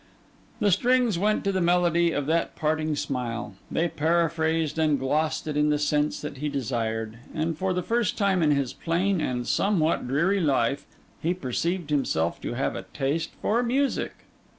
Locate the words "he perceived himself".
11.21-12.41